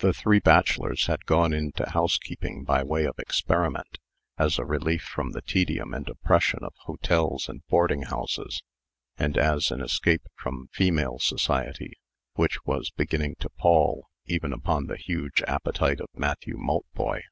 The 0.00 0.12
three 0.12 0.38
bachelors 0.38 1.06
had 1.06 1.24
gone 1.24 1.54
into 1.54 1.88
housekeeping 1.88 2.62
by 2.62 2.82
way 2.82 3.06
of 3.06 3.18
experiment, 3.18 3.96
as 4.36 4.58
a 4.58 4.66
relief 4.66 5.02
from 5.02 5.30
the 5.32 5.40
tedium 5.40 5.94
and 5.94 6.06
oppression 6.10 6.58
of 6.62 6.74
hotels 6.80 7.48
and 7.48 7.66
boarding 7.66 8.02
houses, 8.02 8.62
and 9.16 9.38
as 9.38 9.70
an 9.70 9.80
escape 9.80 10.26
from 10.36 10.68
female 10.74 11.18
society, 11.20 11.94
which 12.34 12.62
was 12.66 12.90
beginning 12.90 13.36
to 13.36 13.48
pall 13.48 14.08
even 14.26 14.52
upon 14.52 14.88
the 14.88 14.98
huge 14.98 15.42
appetite 15.48 16.00
of 16.02 16.08
Matthew 16.14 16.58
Maltboy. 16.58 17.22